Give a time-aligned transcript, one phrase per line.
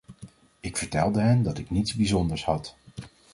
[0.59, 2.75] Ik vertelde hen dat ik niets bijzonders had.